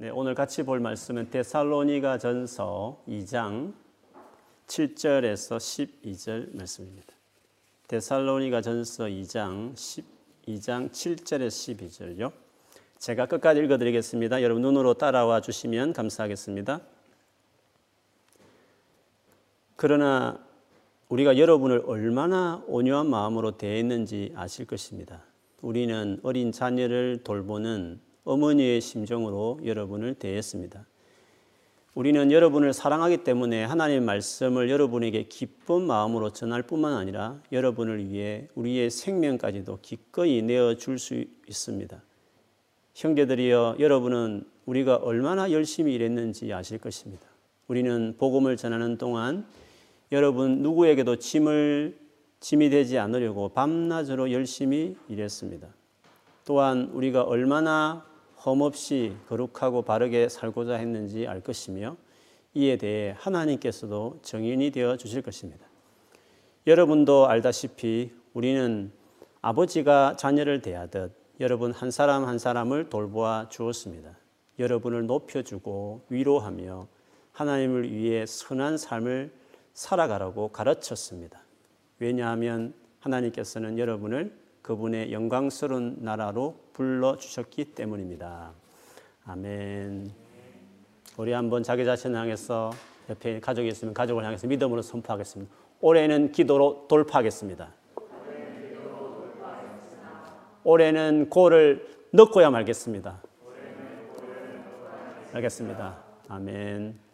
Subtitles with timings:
[0.00, 3.74] 네, 오늘 같이 볼 말씀은 데살로니가 전서 2장
[4.66, 7.12] 7절에서 12절 말씀입니다.
[7.86, 12.32] 데살로니가 전서 2장 12장 7절에서 12절요.
[12.96, 14.40] 제가 끝까지 읽어 드리겠습니다.
[14.40, 16.80] 여러분 눈으로 따라와 주시면 감사하겠습니다.
[19.76, 20.42] 그러나
[21.10, 25.20] 우리가 여러분을 얼마나 온유한 마음으로 대했는지 아실 것입니다.
[25.60, 30.86] 우리는 어린 자녀를 돌보는 어머니의 심정으로 여러분을 대했습니다.
[31.94, 38.90] 우리는 여러분을 사랑하기 때문에 하나님의 말씀을 여러분에게 기쁜 마음으로 전할 뿐만 아니라 여러분을 위해 우리의
[38.90, 42.00] 생명까지도 기꺼이 내어 줄 수 있습니다.
[42.94, 47.26] 형제들이여 여러분은 우리가 얼마나 열심히 일했는지 아실 것입니다.
[47.66, 49.46] 우리는 복음을 전하는 동안
[50.12, 51.98] 여러분 누구에게도 짐을
[52.40, 55.68] 짐이 되지 않으려고 밤낮으로 열심히 일했습니다.
[56.44, 58.04] 또한 우리가 얼마나
[58.44, 61.96] 험없이 거룩하고 바르게 살고자 했는지 알 것이며
[62.54, 65.66] 이에 대해 하나님께서도 정인이 되어 주실 것입니다.
[66.66, 68.92] 여러분도 알다시피 우리는
[69.40, 74.16] 아버지가 자녀를 대하듯 여러분 한 사람 한 사람을 돌보아 주었습니다.
[74.58, 76.86] 여러분을 높여주고 위로하며
[77.32, 79.32] 하나님을 위해 선한 삶을
[79.72, 81.40] 살아가라고 가르쳤습니다.
[81.98, 88.52] 왜냐하면 하나님께서는 여러분을 그분의 영광스러운 나라로 불러 주셨기 때문입니다.
[89.24, 90.12] 아멘.
[91.16, 92.70] 우리 한번 자기 자신을 향해서
[93.08, 95.52] 옆에 가족이 있으면 가족을 향해서 믿음으로 선포하겠습니다.
[95.80, 97.74] 올해는 기도로 돌파하겠습니다.
[100.62, 103.22] 올해는 고를 넣고야 말겠습니다.
[105.32, 105.98] 알겠습니다.
[106.28, 107.09] 아멘.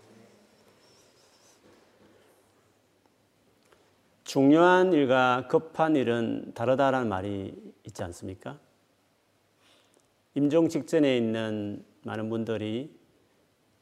[4.26, 8.58] 중요한 일과 급한 일은 다르다라는 말이 있지 않습니까?
[10.34, 12.94] 임종 직전에 있는 많은 분들이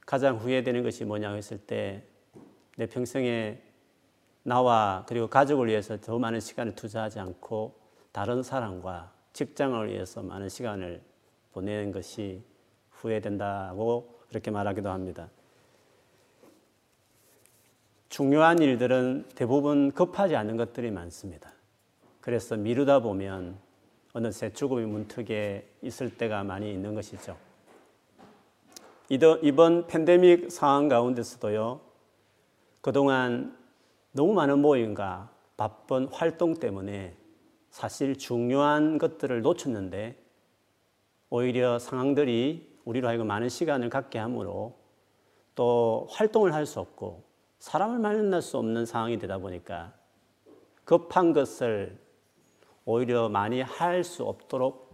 [0.06, 2.14] 가장 후회되는 것이 뭐냐 했을 때
[2.76, 3.62] 내 평생에
[4.42, 7.78] 나와 그리고 가족을 위해서 더 많은 시간을 투자하지 않고
[8.12, 11.00] 다른 사람과 직장을 위해서 많은 시간을
[11.52, 12.42] 보내는 것이
[12.90, 15.30] 후회된다고 그렇게 말하기도 합니다.
[18.14, 21.52] 중요한 일들은 대부분 급하지 않은 것들이 많습니다.
[22.20, 23.58] 그래서 미루다 보면
[24.12, 27.36] 어느새 죽음의 문턱에 있을 때가 많이 있는 것이죠.
[29.08, 31.80] 이번 팬데믹 상황 가운데서도요,
[32.82, 33.58] 그동안
[34.12, 37.16] 너무 많은 모임과 바쁜 활동 때문에
[37.70, 40.16] 사실 중요한 것들을 놓쳤는데
[41.30, 44.76] 오히려 상황들이 우리로 하여금 많은 시간을 갖게 하므로
[45.56, 47.33] 또 활동을 할 수 없고
[47.64, 49.94] 사람을 만날 수 없는 상황이 되다 보니까
[50.84, 51.98] 급한 것을
[52.84, 54.92] 오히려 많이 할 수 없도록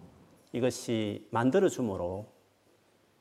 [0.53, 2.28] 이것이 만들어 주므로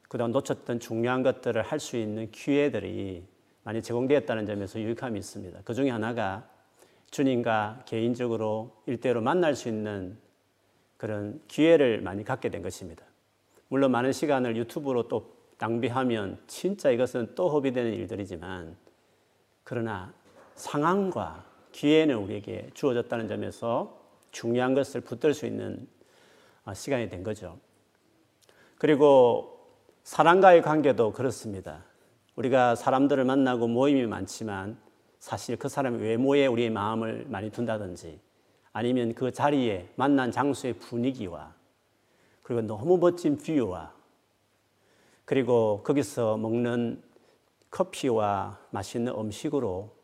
[0.08, 3.26] 그동안 놓쳤던 중요한 것들을 할 수 있는 기회들이
[3.64, 5.62] 많이 제공되었다는 점에서 유익함이 있습니다.
[5.66, 6.48] 그 중에 하나가
[7.10, 10.16] 주님과 개인적으로 일대로 만날 수 있는
[10.96, 13.04] 그런 기회를 많이 갖게 된 것입니다.
[13.68, 18.89] 물론 많은 시간을 유튜브로 또 낭비하면 진짜 이것은 또 허비되는 일들이지만
[19.70, 20.12] 그러나
[20.56, 25.88] 상황과 기회는 우리에게 주어졌다는 점에서 중요한 것을 붙들 수 있는
[26.66, 27.60] 어, 시간이 된 거죠.
[28.80, 29.60] 그리고
[30.02, 31.84] 사람과의 관계도 그렇습니다.
[32.36, 34.76] 우리가 사람들을 만나고 모임이 많지만
[35.20, 38.20] 사실 그 사람의 외모에 우리의 마음을 많이 둔다든지
[38.74, 41.54] 아니면 그 자리에 만난 장소의 분위기와
[42.42, 43.94] 그리고 너무 멋진 view와
[45.26, 47.04] 그리고 거기서 먹는
[47.70, 49.96] 커피와 맛있는 음식으로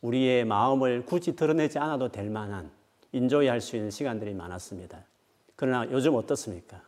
[0.00, 2.70] 우리의 마음을 굳이 드러내지 않아도 될 만한
[3.12, 5.04] enjoy 할 수 있는 시간들이 많았습니다.
[5.54, 6.82] 그러나 요즘 어떻습니까?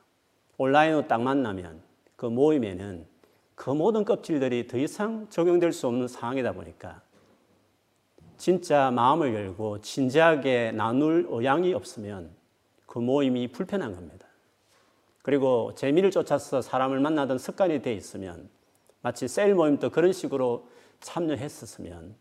[0.57, 1.83] 온라인으로 딱 만나면
[2.17, 3.07] 그 모임에는
[3.55, 7.03] 그 모든 껍질들이 더 이상 적용될 수 없는 상황이다 보니까
[8.37, 12.31] 진짜 마음을 열고 진지하게 나눌 의향이 없으면
[12.87, 14.27] 그 모임이 불편한 겁니다.
[15.23, 18.49] 그리고 재미를 쫓아서 사람을 만나던 습관이 돼 있으면
[19.05, 20.67] 마치 셀 모임도 그런 식으로
[20.99, 22.17] 참여했었으면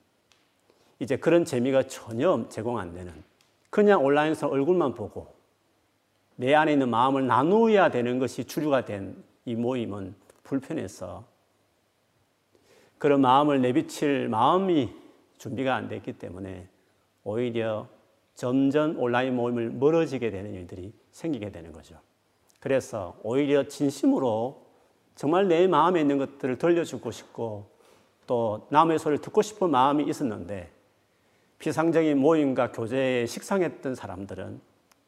[0.99, 3.11] 이제 그런 재미가 전혀 제공 안 되는
[3.71, 5.33] 그냥 온라인에서 얼굴만 보고
[6.35, 11.25] 내 안에 있는 마음을 나누어야 되는 것이 주류가 된 이 모임은 불편해서
[12.97, 14.89] 그런 마음을 내비칠 마음이
[15.37, 16.69] 준비가 안 됐기 때문에
[17.23, 17.87] 오히려
[18.35, 21.99] 점점 온라인 모임을 멀어지게 되는 일들이 생기게 되는 거죠.
[22.59, 24.62] 그래서 오히려 진심으로
[25.15, 27.67] 정말 내 마음에 있는 것들을 들려주고 싶고
[28.25, 30.71] 또 남의 소리를 듣고 싶은 마음이 있었는데
[31.59, 34.59] 비상적인 모임과 교제에 식상했던 사람들은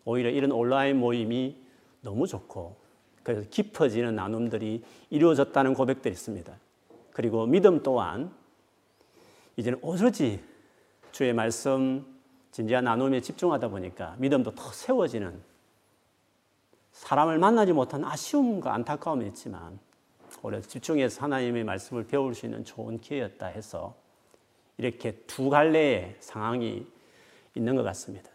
[0.05, 1.57] 오히려 이런 온라인 모임이
[2.01, 2.75] 너무 좋고
[3.23, 6.53] 그래서 깊어지는 나눔들이 이루어졌다는 고백들이 있습니다.
[7.11, 8.31] 그리고 믿음 또한
[9.57, 10.43] 이제는 오로지
[11.11, 12.05] 주의 말씀
[12.51, 15.41] 진지한 나눔에 집중하다 보니까 믿음도 더 세워지는
[16.91, 19.79] 사람을 만나지 못한 아쉬움과 안타까움이 있지만
[20.45, 23.95] 오히려 집중해서 하나님의 말씀을 배울 수 있는 좋은 기회였다 해서
[24.77, 26.85] 이렇게 두 갈래의 상황이
[27.55, 28.29] 있는 것 같습니다.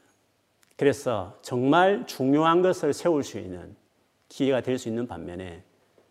[0.77, 3.77] 그래서 정말 중요한 것을 세울 수 있는
[4.29, 5.63] 기회가 될 수 있는 반면에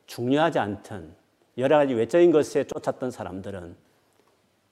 [0.06, 1.16] 중요하지 않던
[1.58, 3.76] 여러 가지 외적인 것에 쫓았던 사람들은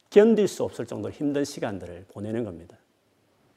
[0.09, 2.77] 견딜 수 없을 정도로 힘든 시간들을 보내는 겁니다.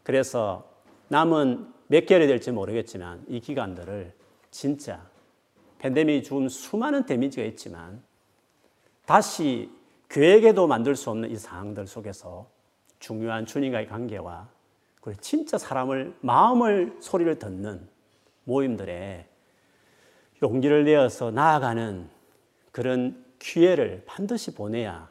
[0.03, 0.69] 그래서
[1.09, 4.13] 남은 몇 개월이 될지 모르겠지만 이 기간들을
[4.51, 5.09] 진짜
[5.81, 8.03] 팬데믹이 준 수많은 데미지가 있지만
[9.07, 9.71] 다시
[10.11, 12.49] 교회에게도 만들 수 없는 이 상황들 속에서
[12.99, 14.49] 중요한 주님과의 관계와
[15.01, 17.89] 그리고 진짜 사람을 마음을 소리를 듣는
[18.45, 19.27] 모임들에
[20.43, 22.09] 용기를 내어서 나아가는
[22.73, 25.11] 그런 기회를 반드시 보내야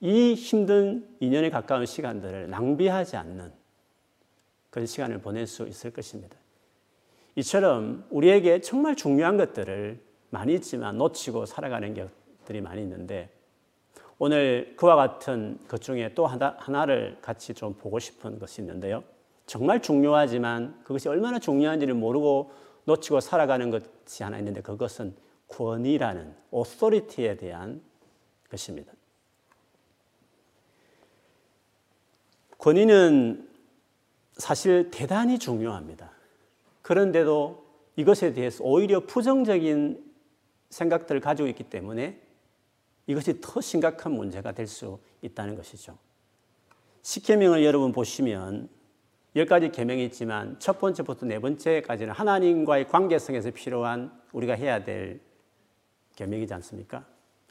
[0.00, 3.52] 이 힘든 2년에 가까운 시간들을 낭비하지 않는
[4.68, 6.36] 그런 시간을 보낼 수 있을 것입니다.
[7.36, 10.00] 이처럼 우리에게 정말 중요한 것들을
[10.30, 13.30] 많이 있지만 놓치고 살아가는 것들이 많이 있는데
[14.18, 19.04] 오늘 그와 같은 것 중에 또 하나, 하나를 같이 좀 보고 싶은 것이 있는데요.
[19.44, 22.52] 정말 중요하지만 그것이 얼마나 중요한지를 모르고
[22.84, 25.14] 놓치고 살아가는 것이 하나 있는데 그것은
[25.48, 27.82] 권위라는 오소리티에 대한
[28.50, 28.92] 것입니다.
[32.58, 33.48] 권위는
[34.38, 36.15] 사실 대단히 중요합니다.
[36.86, 37.66] 그런데도
[37.96, 40.04] 이것에 대해서 오히려 부정적인
[40.70, 42.20] 생각들을 가지고 있기 때문에
[43.08, 45.98] 이것이 더 심각한 문제가 될 수 있다는 것이죠.
[47.02, 48.68] 십계명을 여러분 보시면
[49.34, 55.20] 열 가지 계명이 있지만 첫 번째부터 네 번째까지는 하나님과의 관계성에서 필요한 우리가 해야 될
[56.14, 57.04] 계명이지 않습니까?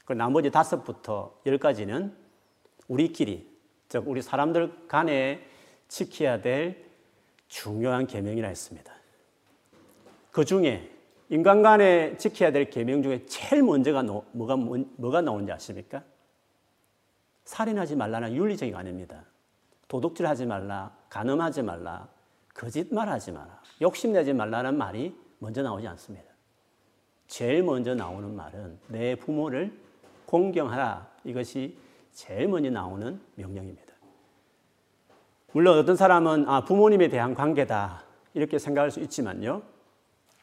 [0.06, 2.16] 그 나머지 다섯부터 열 가지는
[2.88, 3.46] 우리끼리
[3.90, 5.46] 즉 우리 사람들 간에
[5.88, 6.86] 지켜야 될
[7.48, 8.95] 중요한 계명이라 했습니다.
[10.36, 10.86] 그 중에
[11.30, 16.02] 인간 간에 지켜야 될 계명 중에 제일 먼저가 뭐가 뭐가 나오는지 아십니까?
[17.46, 19.24] 살인하지 말라는 윤리적인 아닙니다.
[19.88, 22.06] 도둑질하지 말라, 간음하지 말라,
[22.52, 26.26] 거짓말하지 마라, 욕심내지 말라는 말이 먼저 나오지 않습니다.
[27.28, 29.72] 제일 먼저 나오는 말은 내 부모를
[30.26, 31.78] 공경하라 이것이
[32.12, 33.94] 제일 먼저 나오는 명령입니다.
[35.52, 38.04] 물론 어떤 사람은 아 부모님에 대한 관계다
[38.34, 39.75] 이렇게 생각할 수 있지만요.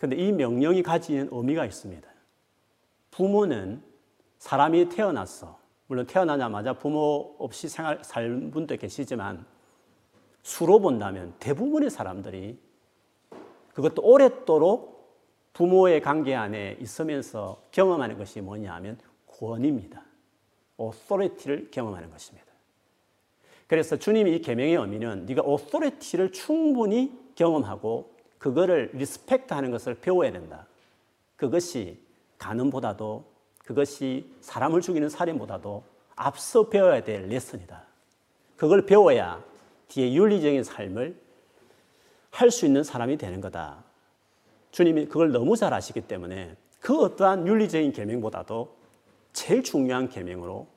[0.03, 2.05] 근데 이 명령이 가지는 의미가 있습니다.
[3.11, 3.81] 부모는
[4.37, 5.57] 사람이 태어났어.
[5.87, 9.45] 물론 태어나자마자 부모 없이 생활, 살 분도 계시지만
[10.41, 12.59] 수로 본다면 대부분의 사람들이
[13.73, 15.23] 그것도 오랫도록
[15.53, 20.03] 부모의 관계 안에 있으면서 경험하는 것이 뭐냐 하면 권위입니다.
[20.75, 22.51] authority를 경험하는 것입니다.
[23.67, 28.12] 그래서 주님이 이 계명의 의미는 네가 authority를 충분히 경험하고
[28.43, 30.67] 그거를 respect 하는 것을 배워야 된다.
[31.37, 31.97] 그것이
[32.37, 33.23] 간음보다도
[33.59, 35.81] 그것이 사람을 죽이는 살인보다도
[36.17, 37.81] 앞서 배워야 될 레슨이다.
[38.57, 39.41] 그걸 배워야
[39.87, 41.17] 뒤에 윤리적인 삶을
[42.31, 43.81] 할 수 있는 사람이 되는 거다.
[44.71, 48.75] 주님이 그걸 너무 잘 아시기 때문에 그 어떠한 윤리적인 계명보다도
[49.31, 50.67] 제일 중요한 계명으로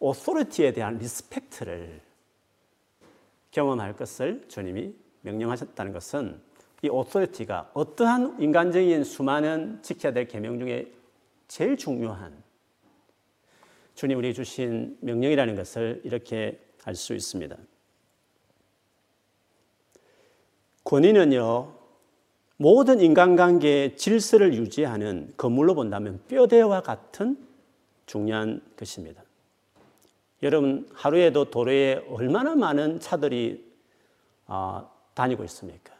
[0.00, 2.00] authority에 대한 respect를
[3.52, 6.47] 경험할 것을 주님이 명령하셨다는 것은
[6.82, 10.92] 이 authority가 어떠한 인간적인 수많은 지켜야 될 계명 중에
[11.48, 12.42] 제일 중요한
[13.94, 17.56] 주님 우리 주신 명령이라는 것을 이렇게 알 수 있습니다.
[20.84, 21.74] 권위는요,
[22.56, 27.36] 모든 인간관계의 질서를 유지하는 건물로 본다면 뼈대와 같은
[28.06, 29.22] 중요한 것입니다.
[30.42, 33.68] 여러분, 하루에도 도로에 얼마나 많은 차들이
[34.46, 35.97] 어, 다니고 있습니까?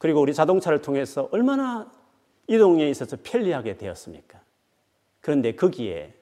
[0.00, 1.92] 그리고 우리 자동차를 통해서 얼마나
[2.46, 4.40] 이동에 있어서 편리하게 되었습니까?
[5.20, 6.14] 그런데 거기에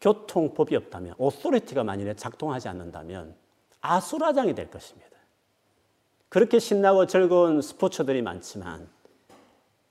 [0.00, 3.36] 교통법이 없다면, 오소리티가 만일에 작동하지 않는다면
[3.82, 5.10] 아수라장이 될 것입니다.
[6.30, 8.88] 그렇게 신나고 즐거운 스포츠들이 많지만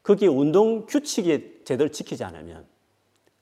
[0.01, 2.65] 거기에 운동 규칙이 제대로 지키지 않으면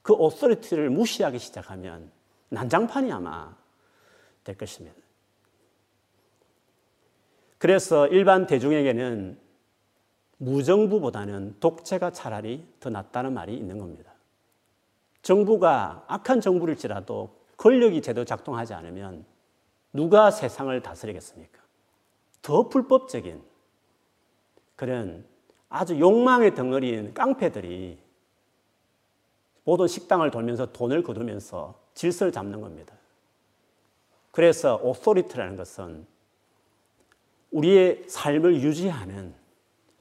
[0.02, 2.10] 그 오소리티를 무시하기 시작하면
[2.50, 3.56] 난장판이 아마
[4.44, 5.07] 될 것입니다.
[7.58, 9.38] 그래서 일반 대중에게는
[10.38, 14.12] 무정부보다는 독재가 차라리 더 낫다는 말이 있는 겁니다.
[15.22, 19.24] 정부가 악한 정부일지라도 권력이 제대로 작동하지 않으면
[19.92, 21.58] 누가 세상을 다스리겠습니까?
[22.40, 23.42] 더 불법적인
[24.76, 25.26] 그런
[25.68, 27.98] 아주 욕망의 덩어리인 깡패들이
[29.64, 32.94] 모든 식당을 돌면서 돈을 거두면서 질서를 잡는 겁니다.
[34.30, 36.06] 그래서 오소리트라는 것은
[37.50, 39.34] 우리의 삶을 유지하는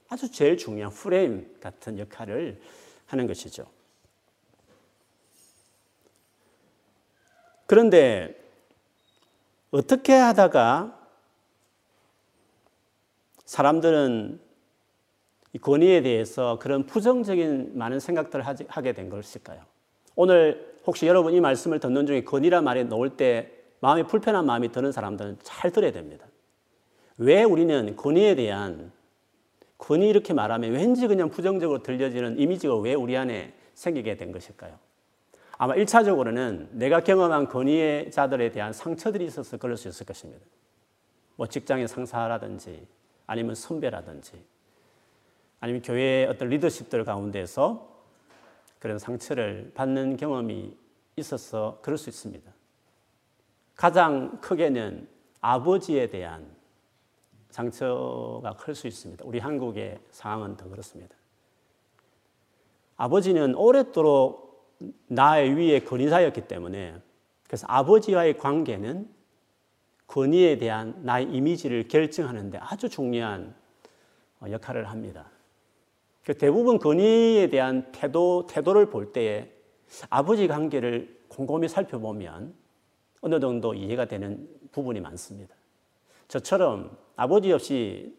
[0.10, 2.60] 아주 제일 중요한 프레임 같은 역할을
[3.06, 3.68] 하는 것이죠.
[7.66, 8.36] 그런데
[9.72, 10.98] 어떻게 하다가
[13.46, 14.40] 사람들은
[15.54, 19.62] 이 권위에 대해서 그런 부정적인 많은 생각들을 하게 된 것일까요?
[20.16, 24.92] 오늘 혹시 여러분 이 말씀을 듣는 중에 권위란 말이 나올 때 마음이 불편한 마음이 드는
[24.92, 26.26] 사람들은 잘 들어야 됩니다.
[27.18, 28.92] 왜 우리는 권위에 대한
[29.78, 34.78] 권위 이렇게 말하면 왠지 그냥 부정적으로 들려지는 이미지가 왜 우리 안에 생기게 된 것일까요?
[35.58, 40.46] 아마 1차적으로는 내가 경험한 권위의 자들에 대한 상처들이 있어서 그럴 수 있을 것입니다.
[41.36, 42.88] 뭐 직장의 상사라든지
[43.26, 44.44] 아니면 선배라든지
[45.60, 47.98] 아니면 교회의 어떤 리더십들 가운데서
[48.80, 50.76] 그런 상처를 받는 경험이
[51.16, 52.52] 있어서 그럴 수 있습니다.
[53.76, 55.08] 가장 크게는
[55.42, 56.57] 아버지에 대한
[57.58, 59.26] 상처가 클 수 있습니다.
[59.26, 61.16] 우리 한국의 상황은 더 그렇습니다.
[62.98, 64.76] 아버지는 오랫도록
[65.08, 66.96] 나의 위에 권위자였기 때문에
[67.48, 69.10] 그래서 아버지와의 관계는
[70.06, 73.56] 권위에 대한 나의 이미지를 결정하는데 아주 중요한
[74.48, 75.26] 역할을 합니다.
[76.26, 79.52] 그 대부분 권위에 대한 태도, 태도를 볼 때에
[80.12, 82.54] 아버지 관계를 곰곰이 살펴보면
[83.22, 85.56] 어느 정도 이해가 되는 부분이 많습니다.
[86.28, 88.16] 저처럼 아버지 없이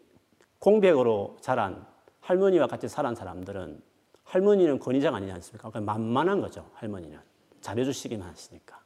[0.59, 1.87] 공백으로 자란
[2.19, 3.81] 할머니와 같이 살은 사람들은
[4.25, 5.69] 할머니는 권위자가 아니지 않습니까?
[5.69, 7.17] 그러니까 만만한 거죠, 할머니는.
[7.61, 8.79] 잘해주시기만 하시니까.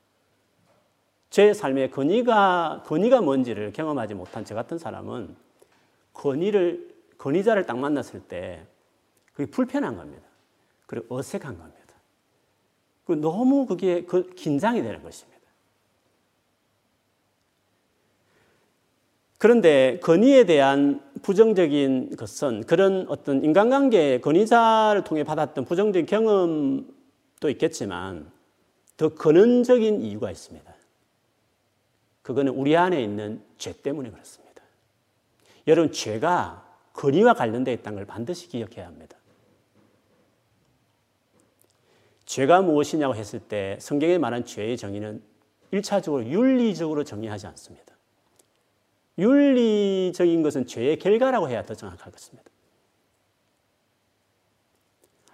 [1.30, 5.36] 제 삶에 권위가, 권위가 뭔지를 경험하지 못한 저 같은 사람은
[6.14, 8.66] 권위를, 권위자를 딱 만났을 때
[9.34, 10.24] 그게 불편한 겁니다.
[10.86, 11.82] 그리고 어색한 겁니다.
[13.08, 15.33] 너무 그게 그 긴장이 되는 것입니다.
[19.44, 28.32] 그런데 건의에 대한 부정적인 것은 그런 어떤 인간관계 건의자를 통해 받았던 부정적인 경험도 있겠지만
[28.96, 30.74] 더 근원적인 이유가 있습니다.
[32.22, 34.64] 그거는 우리 안에 있는 죄 때문에 그렇습니다.
[35.68, 39.18] 여러분, 죄가 건의와 관련되어 있다는 걸 반드시 기억해야 합니다.
[42.24, 45.22] 죄가 무엇이냐고 했을 때 성경에 말한 죄의 정의는
[45.74, 47.93] 1차적으로 윤리적으로 정의하지 않습니다.
[49.18, 52.50] 윤리적인 것은 죄의 결과라고 해야 더 정확할 것입니다.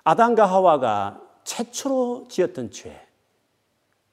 [0.04, 3.08] 아담과 하와가 최초로 지었던 죄,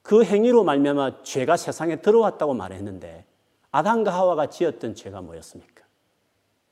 [0.02, 3.24] 그 행위로 말미암아 죄가 세상에 들어왔다고 말했는데
[3.72, 5.84] 아담과 하와가 지었던 죄가 뭐였습니까?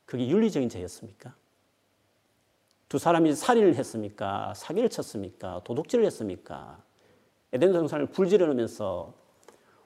[0.07, 1.35] 그게 윤리적인 죄였습니까?
[2.89, 4.55] 두 사람이 살인을 했습니까?
[4.55, 5.61] 사기를 쳤습니까?
[5.65, 6.81] 도둑질을 했습니까?
[7.53, 9.13] 에덴 동산을 불지르면서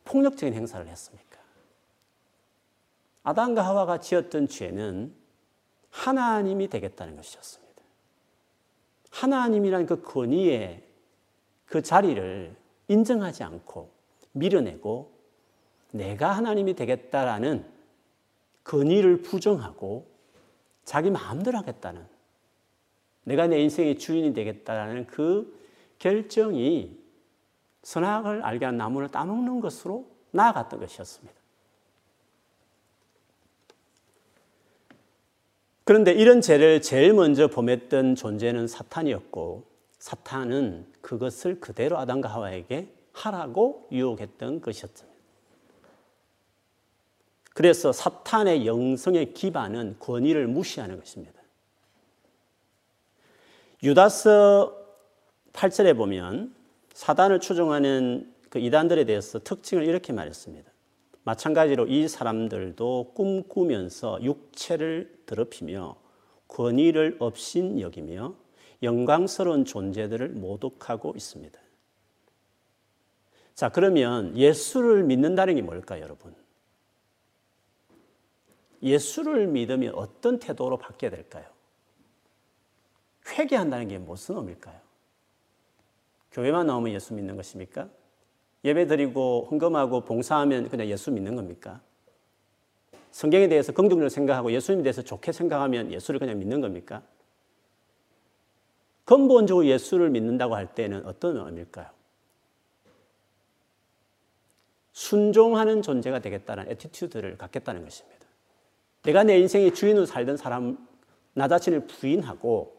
[0.05, 1.28] 폭력적인 행사를 했습니까?
[3.29, 5.15] 아담과 하와가 지었던 죄는
[5.91, 7.83] 하나님이 되겠다는 것이었습니다.
[9.11, 10.83] 하나님이란 그 권위의
[11.67, 12.57] 그 자리를
[12.89, 13.91] 인정하지 않고
[14.33, 15.13] 밀어내고
[15.93, 17.67] 내가 하나님이 되겠다라는
[18.65, 20.07] 권위를 부정하고
[20.85, 22.07] 자기 마음대로 하겠다는
[23.25, 25.55] 내가 내 인생의 주인이 되겠다라는 그
[25.99, 26.99] 결정이
[27.83, 31.38] 선악을 알게 한 나무를 따먹는 것으로 나아갔던 것이었습니다.
[35.89, 39.65] 그런데 이런 죄를 제일 먼저 범했던 존재는 사탄이었고
[39.99, 45.19] 사탄은 그것을 그대로 아담과 하와에게 하라고 유혹했던 것이었습니다.
[47.55, 51.41] 그래서 사탄의 영성의 기반은 권위를 무시하는 것입니다.
[53.83, 54.77] 유다서
[55.55, 56.55] 8절에 보면
[56.93, 60.71] 사단을 추종하는 그 이단들에 대해서 특징을 이렇게 말했습니다.
[61.29, 65.95] 마찬가지로 이 사람들도 꿈꾸면서 육체를 더럽히며
[66.49, 68.35] 권위를 없인 여기며
[68.83, 71.61] 영광스러운 존재들을 모독하고 있습니다.
[73.55, 76.35] 자, 그러면 예수를 믿는다는 게 뭘까요, 여러분?
[78.81, 81.45] 예수를 믿으면 어떤 태도로 바뀌어야 될까요?
[83.27, 84.81] 회개한다는 게 무슨 의미일까요?
[86.33, 87.91] 교회만 나오면 예수 믿는 것입니까?
[88.65, 91.81] 예배 드리고 헌금하고 봉사하면 그냥 예수 믿는 겁니까?
[93.11, 97.03] 성경에 대해서 긍정적으로 생각하고 예수님에 대해서 좋게 생각하면 예수를 그냥 믿는 겁니까?
[99.05, 101.87] 근본적으로 예수를 믿는다고 할 때는 어떤 의미일까요?
[104.93, 108.27] 순종하는 존재가 되겠다는 attitude를 갖겠다는 것입니다.
[109.05, 110.89] 내가 내 인생의 주인으로 살던 사람
[111.33, 112.77] 나 자신을 부인하고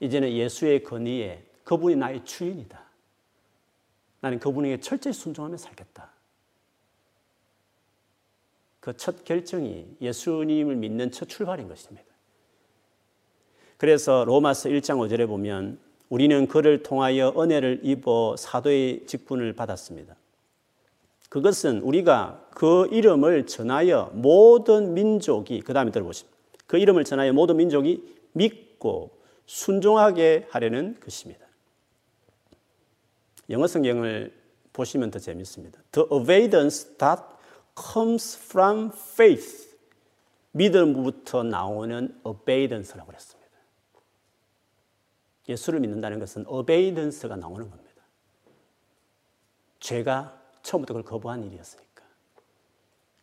[0.00, 2.81] 이제는 예수의 건의에 그분이 나의 주인이다.
[4.22, 6.10] 나는 그분에게 철저히 순종하며 살겠다.
[8.80, 12.04] 그 첫 결정이 예수님을 믿는 첫 출발인 것입니다.
[13.76, 20.16] 그래서 로마서 1장 5절에 보면 우리는 그를 통하여 은혜를 입어 사도의 직분을 받았습니다.
[21.28, 26.28] 그것은 우리가 그 이름을 전하여 모든 민족이 그 다음에 들어보십시오.
[26.66, 28.02] 그 이름을 전하여 모든 민족이
[28.32, 29.10] 믿고
[29.46, 31.41] 순종하게 하려는 것입니다.
[33.52, 34.32] 영어 성경을
[34.72, 35.80] 보시면 더 재밌습니다.
[35.92, 37.22] The obedience that
[37.76, 39.70] comes from faith.
[40.52, 43.42] 믿음부터 나오는 obedience라고 그랬습니다.
[45.48, 48.02] 예수를 믿는다는 것은 obedience가 나오는 겁니다.
[49.80, 52.04] 죄가 처음부터 그걸 거부한 일이었으니까.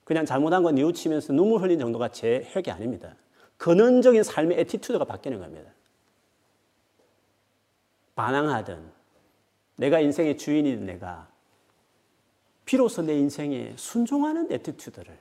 [0.04, 3.16] 그냥 잘못한 거 뉘우치면서 눈물 흘린 정도가 제 획이 아닙니다.
[3.58, 5.72] 근원적인 삶의 attitude가 바뀌는 겁니다.
[8.16, 8.99] 반항하던
[9.80, 11.30] 내가 인생의 주인이던 내가
[12.66, 15.18] 비로소 내 인생에 순종하는 attitude를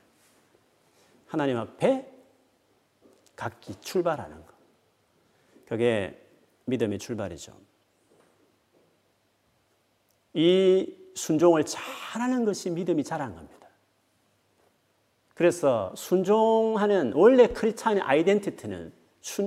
[1.27, 2.11] 하나님 앞에
[3.37, 4.53] 갖기 출발하는 것.
[5.65, 6.21] 그게
[6.65, 7.55] 믿음의 출발이죠.
[10.33, 13.67] 이 순종을 잘하는 것이 믿음이 자란 겁니다.
[15.35, 18.91] 그래서 순종하는 원래 크리스찬의 아이덴티티는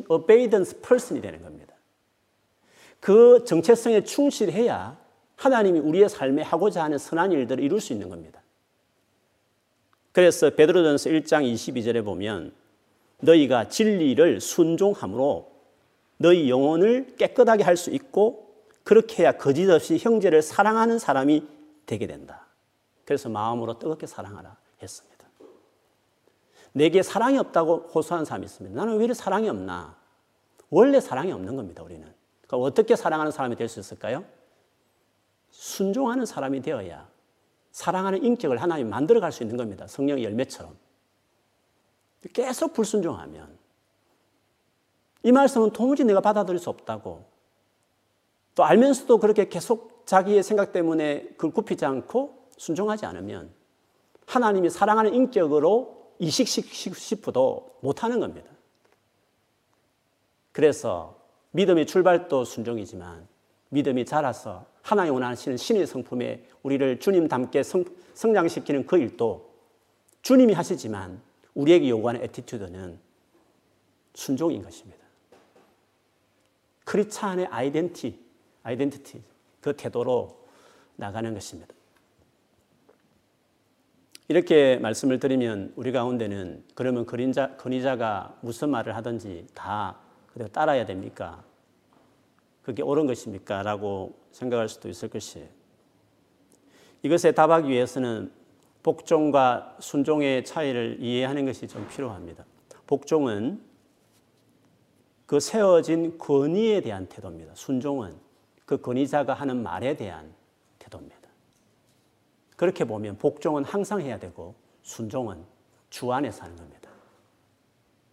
[0.08, 1.74] obedience person이 되는 겁니다.
[2.98, 5.01] 그 정체성에 충실해야
[5.44, 8.40] 하나님이 우리의 삶에 하고자 하는 선한 일들을 이룰 수 있는 겁니다.
[10.12, 12.52] 그래서 베드로전서 1장 22절에 보면
[13.20, 15.50] 너희가 진리를 순종함으로
[16.18, 18.52] 너희 영혼을 깨끗하게 할 수 있고
[18.84, 21.46] 그렇게 해야 거짓 없이 형제를 사랑하는 사람이
[21.86, 22.46] 되게 된다.
[23.04, 25.26] 그래서 마음으로 뜨겁게 사랑하라 했습니다.
[26.72, 28.76] 내게 사랑이 없다고 호소하는 사람이 있습니다.
[28.76, 29.96] 나는 왜 이렇게 사랑이 없나?
[30.70, 32.02] 원래 사랑이 없는 겁니다, 우리는.
[32.46, 34.24] 그러니까 어떻게 사랑하는 사람이 될 수 있을까요?
[35.52, 37.08] 순종하는 사람이 되어야
[37.70, 39.86] 사랑하는 인격을 하나님 만들어 갈 수 있는 겁니다.
[39.86, 40.76] 성령의 열매처럼.
[42.32, 43.58] 계속 불순종하면
[45.22, 47.24] 이 말씀은 도무지 내가 받아들일 수 없다고
[48.54, 53.52] 또 알면서도 그렇게 계속 자기의 생각 때문에 그걸 굽히지 않고 순종하지 않으면
[54.26, 58.50] 하나님이 사랑하는 인격으로 이식시키고 싶어도 못하는 겁니다.
[60.52, 61.18] 그래서
[61.52, 63.26] 믿음의 출발도 순종이지만
[63.72, 69.50] 믿음이 자라서 하나님 원하시는 신의 성품에 우리를 주님 닮게 성, 성장시키는 그 일도
[70.20, 71.20] 주님이 하시지만
[71.54, 72.98] 우리에게 요구하는 attitude는
[74.14, 75.02] 순종인 것입니다.
[76.84, 78.22] 크리스찬의 identi,
[78.62, 79.22] identity,
[79.62, 80.36] 그 태도로
[80.96, 81.74] 나가는 것입니다.
[84.28, 91.42] 이렇게 말씀을 드리면 우리 가운데는 그러면 권위자, 권위자가 무슨 말을 하든지 다 그대로 따라야 됩니까?
[92.62, 93.62] 그게 옳은 것입니까?
[93.62, 95.48] 라고 생각할 수도 있을 것이에요.
[97.02, 98.32] 이것에 답하기 위해서는
[98.82, 102.44] 복종과 순종의 차이를 이해하는 것이 좀 필요합니다.
[102.86, 103.62] 복종은
[105.26, 107.54] 그 세워진 권위에 대한 태도입니다.
[107.54, 108.14] 순종은
[108.66, 110.32] 그 권위자가 하는 말에 대한
[110.78, 111.16] 태도입니다.
[112.56, 115.44] 그렇게 보면 복종은 항상 해야 되고 순종은
[115.90, 116.90] 주 안에서 하는 겁니다.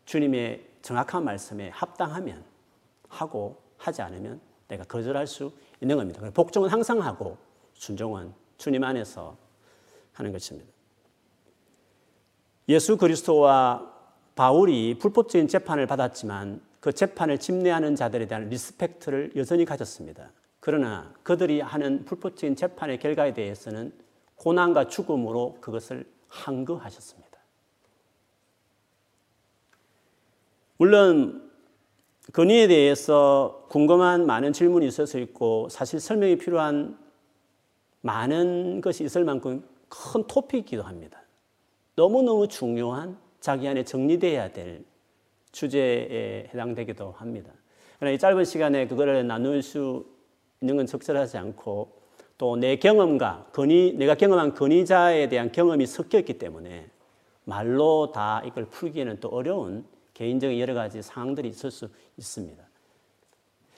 [0.06, 2.44] 주님의 정확한 말씀에 합당하면
[3.10, 6.22] 하고 하지 않으면 내가 거절할 수 있는 겁니다.
[6.32, 7.38] 복종은 항상 하고
[7.74, 9.36] 순종은 주님 안에서
[10.14, 10.70] 하는 것입니다.
[12.68, 13.92] 예수 그리스도와
[14.36, 20.32] 바울이 불법적인 재판을 받았지만 그 재판을 집례하는 자들에 대한 respect를 여전히 가졌습니다.
[20.60, 23.92] 그러나 그들이 하는 불법적인 재판의 결과에 대해서는
[24.36, 27.30] 고난과 죽음으로 그것을 항거하셨습니다.
[30.78, 31.49] 물론
[32.34, 36.98] 건의에 대해서 궁금한 많은 질문이 수 있고 사실 설명이 필요한
[38.02, 41.22] 많은 것이 있을 만큼 큰 토픽이기도 합니다.
[41.96, 44.84] 너무너무 중요한 자기 안에 정리되어야 될
[45.52, 47.52] 주제에 해당되기도 합니다.
[47.98, 50.06] 그러나 이 짧은 시간에 그거를 나눌 수
[50.62, 52.00] 있는 건 적절하지 않고
[52.38, 56.90] 또 내 경험과 건의, 내가 경험한 건의자에 대한 경험이 섞여 있기 때문에
[57.44, 59.86] 말로 다 이걸 풀기에는 또 어려운
[60.20, 62.62] 개인적인 여러 가지 상황들이 있을 수 있습니다.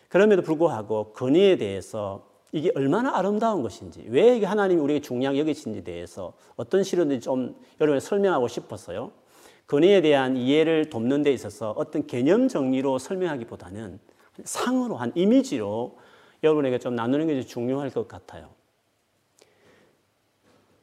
[0.09, 6.33] 그럼에도 불구하고 건의에 대해서 이게 얼마나 아름다운 것인지, 왜 이게 하나님이 우리에게 중요하게 여기신지 대해서
[6.55, 9.11] 어떤 시련인지 좀 여러분에 설명하고 싶었어요.
[9.67, 13.99] 건의에 대한 이해를 돕는 데 있어서 어떤 개념 정리로 설명하기보다는
[14.43, 15.99] 상으로 한 이미지로
[16.43, 18.49] 여러분에게 좀 나누는 것이 중요할 것 같아요.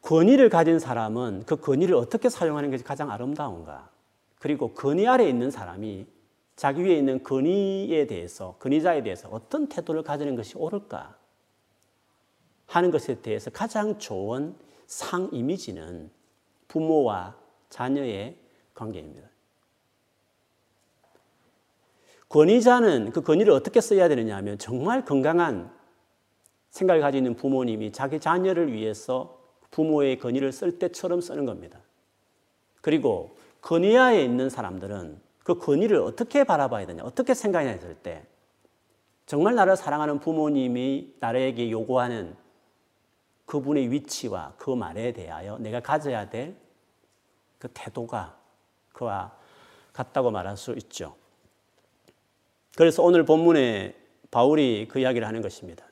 [0.03, 3.98] 권위를 가진 사람은 그 권위를 어떻게 사용하는 것이 가장 아름다운가?
[4.39, 6.07] 그리고 권위 아래 있는 사람이
[6.57, 11.17] 자기 위에 있는 건의에 대해서, 건의자에 대해서 어떤 태도를 가지는 것이 옳을까
[12.67, 16.11] 하는 것에 대해서 가장 좋은 상 이미지는
[16.67, 17.37] 부모와
[17.71, 18.37] 자녀의
[18.75, 19.29] 관계입니다.
[22.29, 25.73] 권위자는 그 권위를 어떻게 써야 되느냐 하면 정말 건강한
[26.71, 31.81] 생각을 가지고 있는 부모님이 자기 자녀를 위해서 부모의 권위를 쓸 때처럼 쓰는 겁니다.
[32.81, 38.25] 그리고 권위하에 있는 사람들은 그 권위를 어떻게 바라봐야 되냐, 어떻게 생각해야 했을 때
[39.27, 42.37] 정말 나를 사랑하는 부모님이 나에게 요구하는
[43.47, 46.69] 그분의 위치와 그 말에 대하여 내가 가져야 될
[47.59, 48.37] 그 태도가
[48.93, 49.33] 그와
[49.93, 51.17] 같다고 말할 수 있죠.
[52.77, 53.95] 그래서 오늘 본문에
[54.31, 55.85] 바울이 그 이야기를 하는 것입니다.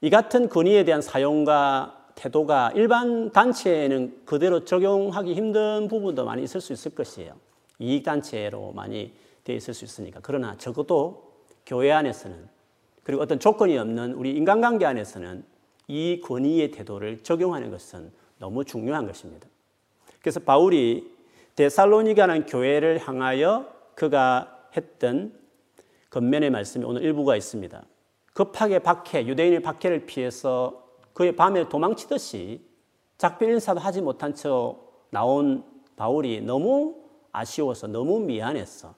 [0.00, 6.72] 이 같은 권위에 대한 사용과 태도가 일반 단체에는 그대로 적용하기 힘든 부분도 많이 있을 수
[6.72, 7.34] 있을 것이에요.
[7.78, 10.20] 이익단체로 많이 되어 있을 수 있으니까.
[10.22, 11.32] 그러나 적어도
[11.66, 12.48] 교회 안에서는
[13.02, 15.44] 그리고 어떤 조건이 없는 우리 인간관계 안에서는
[15.88, 19.46] 이 권위의 태도를 적용하는 것은 너무 중요한 것입니다.
[20.20, 21.12] 그래서 바울이
[21.56, 25.38] 데살로니가는 교회를 향하여 그가 했던
[26.10, 27.82] 겉면의 말씀이 오늘 일부가 있습니다.
[28.32, 30.83] 급하게 박해, 유대인의 박해를 피해서
[31.14, 32.60] 그의 밤에 도망치듯이
[33.16, 34.48] 작별 인사도 하지 못한 채
[35.10, 35.64] 나온
[35.96, 36.96] 바울이 너무
[37.32, 38.94] 아쉬워서 너무 미안했어.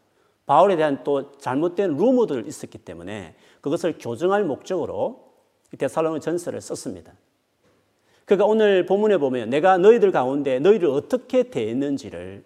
[0.46, 5.35] 바울에 대한 또 잘못된 루머들 있었기 때문에 그것을 교정할 목적으로
[5.76, 7.12] 데살로니 전서를 썼습니다.
[8.24, 12.44] 그러니까 오늘 본문에 보면 내가 너희들 가운데 너희를 어떻게 대했는지를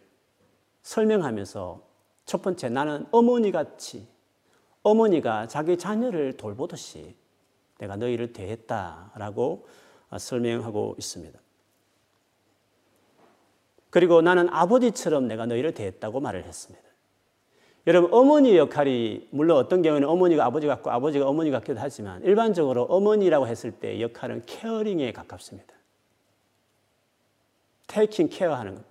[0.83, 1.83] 설명하면서
[2.27, 4.07] 첫 번째 나는 어머니 같이
[4.83, 7.15] 어머니가 자기 자녀를 돌보듯이
[7.81, 9.67] 내가 너희를 대했다라고
[10.17, 11.39] 설명하고 있습니다.
[13.89, 16.89] 그리고 나는 아버지처럼 내가 너희를 대했다고 말을 했습니다.
[17.87, 23.47] 여러분, 어머니 역할이, 물론 어떤 경우에는 어머니가 아버지 같고 아버지가 어머니 같기도 하지만 일반적으로 어머니라고
[23.47, 25.75] 했을 때 역할은 케어링에 가깝습니다.
[27.87, 28.85] 테이킹 케어 하는 것.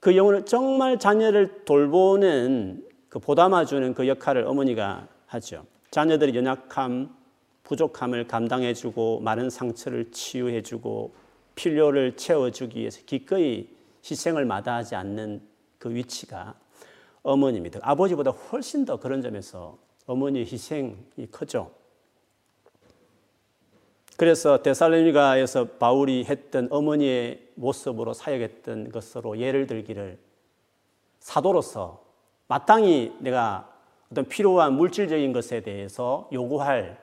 [0.00, 5.66] 그 영혼을 정말 자녀를 돌보는 그 보담아주는 그 역할을 어머니가 하죠.
[5.90, 7.14] 자녀들의 연약함,
[7.64, 11.12] 부족함을 감당해주고 많은 상처를 치유해주고
[11.54, 13.68] 필요를 채워주기 위해서 기꺼이
[14.04, 15.42] 희생을 마다하지 않는
[15.78, 16.54] 그 위치가
[17.22, 17.78] 어머니입니다.
[17.82, 21.70] 아버지보다 훨씬 더 그런 점에서 어머니의 희생이 크죠.
[24.16, 30.18] 그래서 데살로니가에서 바울이 했던 어머니의 모습으로 사역했던 것으로 예를 들기를
[31.18, 32.04] 사도로서
[32.46, 33.68] 마땅히 내가
[34.10, 37.01] 어떤 필요한 물질적인 것에 대해서 요구할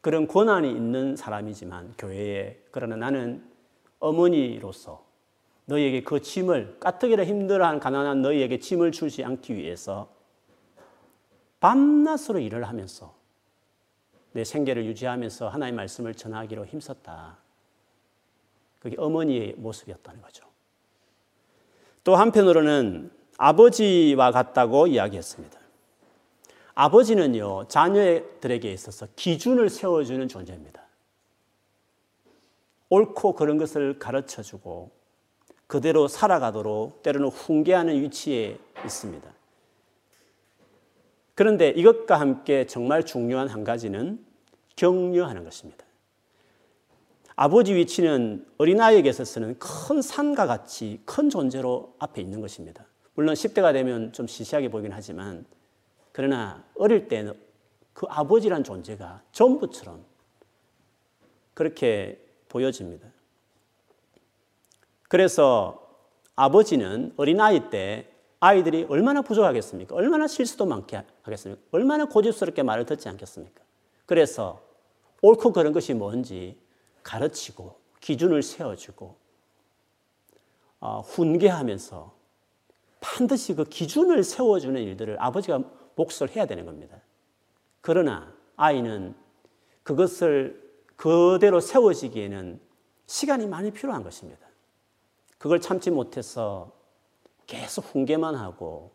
[0.00, 3.44] 그런 권한이 있는 사람이지만 교회에 그러나 나는
[3.98, 5.04] 어머니로서
[5.66, 10.10] 너희에게 그 짐을 까뜩이라 힘들어하는 가난한 너희에게 짐을 주지 않기 위해서
[11.60, 13.14] 밤낮으로 일을 하면서
[14.32, 17.38] 내 생계를 유지하면서 하나님의 말씀을 전하기로 힘썼다.
[18.78, 20.46] 그게 어머니의 모습이었다는 거죠.
[22.02, 25.59] 또 한편으로는 아버지와 같다고 이야기했습니다.
[26.80, 30.80] 아버지는요, 자녀들에게 있어서 기준을 세워주는 존재입니다.
[32.88, 34.90] 옳고 그런 것을 가르쳐 주고
[35.66, 39.30] 그대로 살아가도록 때로는 훈계하는 위치에 있습니다.
[41.34, 44.24] 그런데 이것과 함께 정말 중요한 한 가지는
[44.76, 45.84] 격려하는 것입니다.
[47.36, 52.86] 아버지 위치는 어린아이에게 있어서는 큰 산과 같이 큰 존재로 앞에 있는 것입니다.
[53.12, 55.44] 물론 10대가 되면 좀 시시하게 보이긴 하지만
[56.20, 57.32] 그러나 어릴 때는
[57.94, 60.04] 그 아버지란 존재가 전부처럼
[61.54, 63.08] 그렇게 보여집니다.
[65.08, 65.96] 그래서
[66.36, 69.94] 아버지는 어린아이 때 아이들이 얼마나 부족하겠습니까?
[69.94, 71.62] 얼마나 실수도 많게 하겠습니까?
[71.70, 73.62] 얼마나 고집스럽게 말을 듣지 않겠습니까?
[74.04, 74.60] 그래서
[75.22, 76.58] 옳고 그런 것이 뭔지
[77.02, 79.16] 가르치고 기준을 세워주고
[80.80, 82.14] 어, 훈계하면서
[83.00, 87.00] 반드시 그 기준을 세워주는 일들을 아버지가 몫을 해야 되는 겁니다.
[87.80, 89.14] 그러나 아이는
[89.82, 92.60] 그것을 그대로 세워지기에는
[93.06, 94.46] 시간이 많이 필요한 것입니다.
[95.38, 96.72] 그걸 참지 못해서
[97.46, 98.92] 계속 훈계만 하고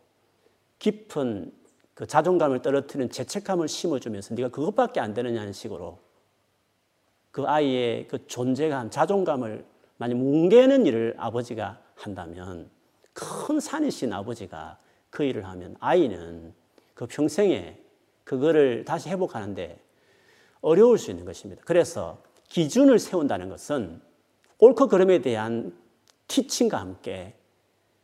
[0.78, 1.52] 깊은
[1.94, 5.98] 그 자존감을 떨어뜨리는 죄책감을 심어주면서 네가 그것밖에 안 되느냐는 식으로
[7.30, 12.70] 그 아이의 그 존재감, 자존감을 많이 뭉개는 일을 아버지가 한다면
[13.12, 14.78] 큰 산이신 아버지가
[15.10, 16.54] 그 일을 하면 아이는
[16.96, 17.78] 그 평생에
[18.24, 19.78] 그거를 다시 회복하는데
[20.62, 21.62] 어려울 수 있는 것입니다.
[21.64, 24.00] 그래서 기준을 세운다는 것은
[24.58, 25.76] 옳고 그름에 대한
[26.26, 27.34] 티칭과 함께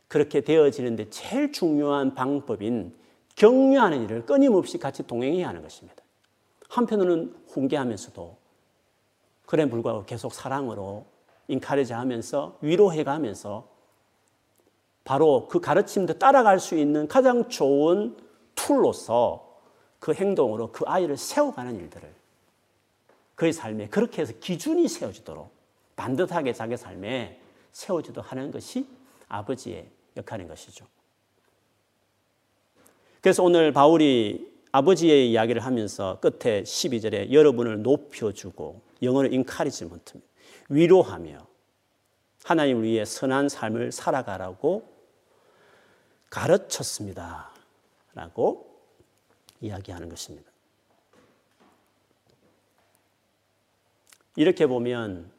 [0.07, 2.95] 그렇게 되어지는데 제일 중요한 방법인
[3.35, 6.03] 격려하는 일을 끊임없이 같이 동행해야 하는 것입니다.
[6.69, 8.37] 한편으로는 훈계하면서도
[9.47, 11.07] 그래 불구하고 계속 사랑으로
[11.47, 13.67] 인카레지 하면서 위로해 가면서
[15.03, 18.15] 바로 그 가르침도 따라갈 수 있는 가장 좋은
[18.55, 19.59] tool로서
[19.99, 22.13] 그 행동으로 그 아이를 세워가는 일들을
[23.35, 25.51] 그의 삶에 그렇게 해서 기준이 세워지도록
[25.95, 27.39] 반듯하게 자기 삶에
[27.71, 28.87] 세워지도록 하는 것이
[29.27, 29.87] 아버지의
[30.17, 30.85] 역할인 것이죠.
[33.21, 40.19] 그래서 오늘 바울이 아버지의 이야기를 하면서 끝에 12절에 여러분을 높여주고 영어로 encouragement
[40.69, 41.47] 위로하며
[42.43, 44.91] 하나님을 위해 선한 삶을 살아가라고
[46.29, 47.52] 가르쳤습니다.
[48.13, 48.79] 라고
[49.61, 50.51] 이야기하는 것입니다.
[54.35, 55.31] 이렇게 보면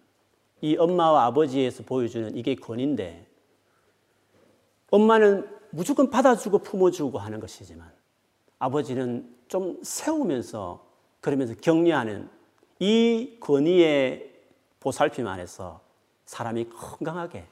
[0.60, 3.26] 이 엄마와 아버지에서 보여주는 이게 권인데
[4.90, 7.92] 엄마는 무조건 받아주고 품어주고 하는 것이지만
[8.58, 10.86] 아버지는 좀 세우면서
[11.20, 12.30] 그러면서 격려하는
[12.78, 14.32] 이 권위의
[14.80, 15.80] 보살핌 안에서
[16.26, 17.46] 사람이 건강하게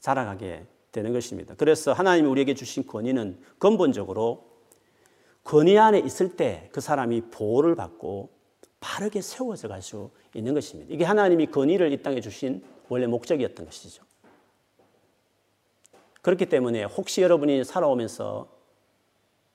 [0.00, 1.54] 자라가게 되는 것입니다.
[1.56, 4.53] 그래서 하나님이 우리에게 주신 권위는 근본적으로
[5.44, 8.30] 권위 안에 있을 때 그 사람이 보호를 받고
[8.80, 10.92] 바르게 세워져 갈 수 있는 것입니다.
[10.92, 14.02] 이게 하나님이 권위를 이 땅에 주신 원래 목적이었던 것이죠.
[16.22, 18.48] 그렇기 때문에 혹시 여러분이 살아오면서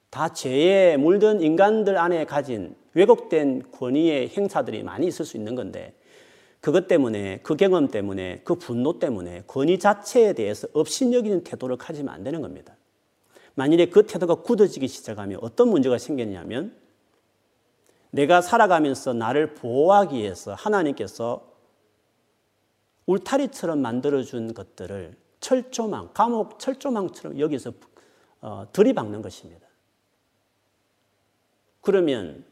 [0.10, 5.94] 다 죄에 물든 인간들 안에 가진 왜곡된 권위의 행사들이 많이 있을 수 있는 건데
[6.62, 12.24] 그것 때문에 그 경험 때문에 그 분노 때문에 권위 자체에 대해서 업신여기는 태도를 가지면 안
[12.24, 12.76] 되는 겁니다.
[13.60, 16.74] 만일에 그 태도가 굳어지기 시작하면 어떤 문제가 생겼냐면
[18.10, 21.46] 내가 살아가면서 나를 보호하기 위해서 하나님께서
[23.06, 27.74] 울타리처럼 만들어준 것들을 철조망, 감옥 철조망처럼 여기서
[28.40, 29.68] 어, 들이박는 것입니다.
[31.82, 32.46] 그러면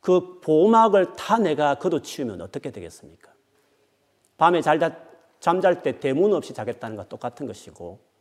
[0.00, 3.32] 그 보호막을 다 내가 걷어치우면 어떻게 되겠습니까?
[4.38, 4.80] 밤에 잘
[5.38, 8.11] 잠잘 때 대문 없이 자겠다는 것 똑같은 것이고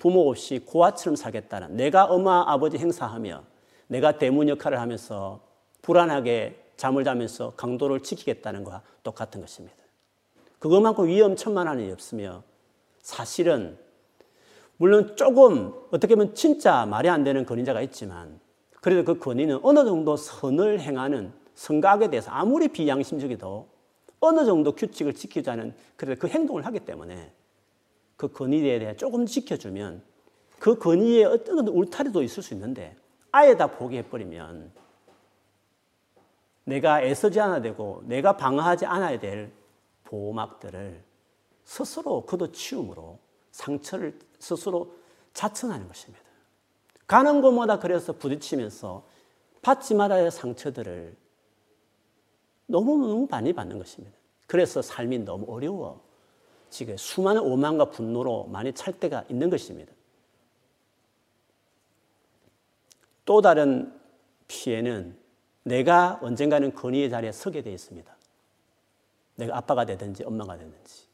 [0.00, 3.44] 부모 없이 고아처럼 살겠다는 내가 엄마 아버지 행사하며
[3.86, 5.40] 내가 대문 역할을 하면서
[5.82, 9.76] 불안하게 잠을 자면서 강도를 지키겠다는 것과 똑같은 것입니다.
[10.58, 12.42] 그것만큼 위험천만한 일이 없으며
[13.02, 13.78] 사실은
[14.78, 18.40] 물론 조금 어떻게 보면 진짜 말이 안 되는 권위자가 있지만
[18.80, 23.68] 그래도 그 권위는 어느 정도 선을 행하는 성각에 대해서 아무리 비양심적이도
[24.20, 27.32] 어느 정도 규칙을 지키자는 그래서 그 행동을 하기 때문에
[28.20, 30.02] 그 권위에 대해 조금 지켜주면
[30.58, 32.94] 그 권위에 어떤 울타리도 있을 수 있는데
[33.32, 34.70] 아예 다 포기해버리면
[36.64, 39.50] 내가 애쓰지 않아야 되고 내가 방어하지 않아야 될
[40.04, 41.02] 보호막들을
[41.64, 43.18] 스스로 걷어치움으로
[43.52, 44.94] 상처를 스스로
[45.32, 46.22] 자천하는 것입니다.
[47.06, 49.02] 가는 곳마다 그래서 부딪히면서
[49.62, 51.16] 받지 말아야 할 상처들을
[52.66, 54.14] 너무너무 많이 받는 것입니다.
[54.46, 56.09] 그래서 삶이 너무 어려워.
[56.70, 59.92] 지금 수많은 오만과 분노로 많이 찰 때가 있는 것입니다.
[63.24, 63.92] 또 다른
[64.48, 65.16] 피해는
[65.64, 68.16] 내가 언젠가는 권위의 자리에 서게 되어 있습니다.
[69.36, 71.04] 내가 아빠가 되든지 엄마가 되든지,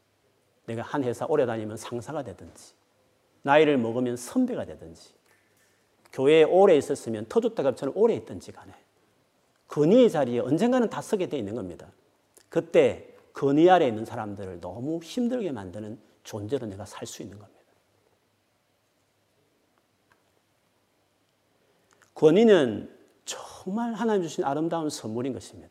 [0.67, 2.73] 내가 한 회사 오래 다니면 상사가 되든지,
[3.43, 5.15] 나이를 먹으면 선배가 되든지,
[6.13, 8.73] 교회에 오래 있었으면 터줏대감처럼 오래 있든지 간에
[9.69, 11.89] 권위의 자리에 언젠가는 다 서게 돼 있는 겁니다.
[12.49, 17.61] 그때 권위 아래 있는 사람들을 너무 힘들게 만드는 존재로 내가 살 수 있는 겁니다.
[22.15, 22.91] 권위는
[23.27, 25.69] 정말 하나님 주신 아름다운 선물인 것입니다.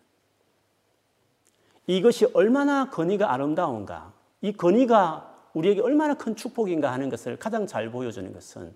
[1.87, 8.31] 이것이 얼마나 권위가 아름다운가, 이 권위가 우리에게 얼마나 큰 축복인가 하는 것을 가장 잘 보여주는
[8.31, 8.75] 것은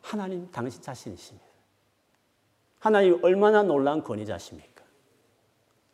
[0.00, 1.46] 하나님 당신 자신이십니다.
[2.78, 4.73] 하나님 얼마나 놀라운 권위자십니까?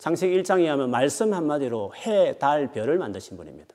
[0.01, 3.75] 창세기 1장에 하면 말씀 한마디로 해, 달, 별을 만드신 분입니다.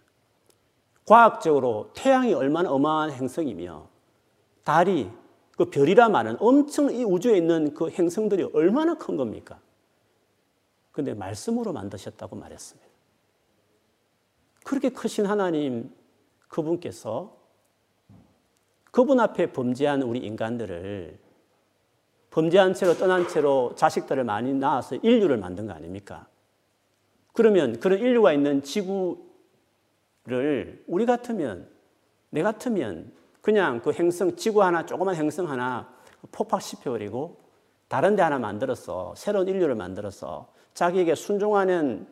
[1.05, 3.87] 과학적으로 태양이 얼마나 어마어마한 행성이며
[4.63, 5.11] 달이
[5.55, 9.59] 그 별이라 말은 엄청 이 우주에 있는 그 행성들이 얼마나 큰 겁니까?
[10.91, 12.89] 근데 말씀으로 만드셨다고 말했습니다.
[14.63, 15.93] 그렇게 크신 하나님
[16.47, 17.37] 그분께서
[18.89, 21.19] 그분 앞에 범죄한 우리 인간들을
[22.35, 26.27] 범죄한 채로 떠난 채로 자식들을 많이 낳아서 인류를 만든 거 아닙니까?
[27.31, 29.23] 그러면 그런 인류가 있는 지구를
[30.85, 31.69] 우리 같으면,
[32.31, 35.89] 내 같으면 그냥 그 행성, 지구 하나, 조그만 행성 하나
[36.33, 37.39] 폭파시켜버리고
[37.87, 42.05] 다른 데 하나 만들어서 새로운 인류를 만들어서 자기에게 순종하는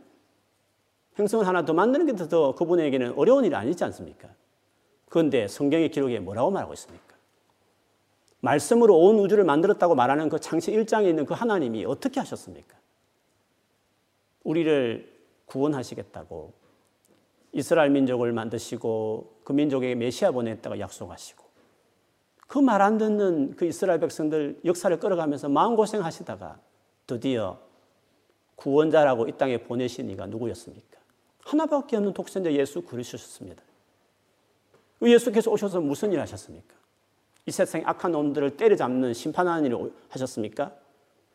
[1.19, 4.29] 행성을 하나 더 만드는 게 더 그분에게는 어려운 일이 아니지 않습니까?
[5.09, 7.12] 그런데 성경의 기록에 뭐라고 말하고 있습니까?
[8.43, 12.77] 말씀으로 온 우주를 만들었다고 말하는 그 창세 1장에 있는 그 하나님이 어떻게 하셨습니까?
[14.43, 15.10] 우리를
[15.45, 16.51] 구원하시겠다고
[17.53, 21.43] 이스라엘 민족을 만드시고 그 민족에게 메시아 보냈다고 약속하시고
[22.47, 26.60] 그 말 안 듣는 그 이스라엘 백성들 역사를 끌어가면서 마음고생 하시다가
[27.08, 27.60] 드디어
[28.58, 30.99] 구원자라고 이 땅에 보내신 이가 누구였습니까?
[31.45, 33.63] 하나밖에 없는 독생자 예수 그리스도셨습니다.
[34.99, 36.75] 그 예수께서 오셔서 무슨 일 하셨습니까?
[37.45, 40.73] 이 세상의 악한 놈들을 때려잡는 심판하는 일을 하셨습니까?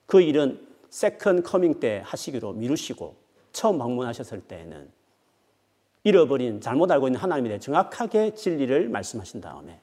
[0.06, 3.16] 그 일은 second coming 때 하시기로 미루시고
[3.52, 4.90] 처음 방문하셨을 때에는
[6.04, 9.80] 잃어버린 잘못 알고 있는 하나님에 대해 정확하게 진리를 말씀하신 다음에